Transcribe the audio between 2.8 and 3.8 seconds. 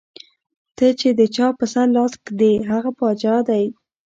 باچا دے ـ